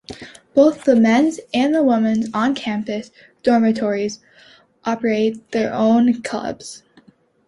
[0.55, 3.11] Both the men's and the women's on-campus
[3.43, 4.19] dormitories
[4.83, 6.81] operate their own clubs.